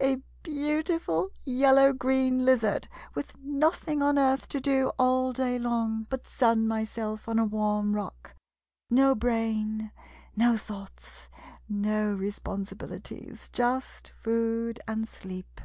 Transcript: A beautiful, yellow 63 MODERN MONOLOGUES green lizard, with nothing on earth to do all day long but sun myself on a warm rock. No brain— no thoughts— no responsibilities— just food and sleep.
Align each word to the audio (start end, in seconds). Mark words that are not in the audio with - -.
A 0.00 0.22
beautiful, 0.44 1.30
yellow 1.42 1.90
63 1.90 1.90
MODERN 1.90 1.98
MONOLOGUES 1.98 1.98
green 1.98 2.44
lizard, 2.44 2.88
with 3.16 3.36
nothing 3.40 4.00
on 4.02 4.18
earth 4.20 4.46
to 4.50 4.60
do 4.60 4.92
all 5.00 5.32
day 5.32 5.58
long 5.58 6.06
but 6.08 6.28
sun 6.28 6.68
myself 6.68 7.28
on 7.28 7.40
a 7.40 7.44
warm 7.44 7.96
rock. 7.96 8.36
No 8.88 9.16
brain— 9.16 9.90
no 10.36 10.56
thoughts— 10.56 11.28
no 11.68 12.14
responsibilities— 12.14 13.50
just 13.52 14.12
food 14.22 14.78
and 14.86 15.08
sleep. 15.08 15.60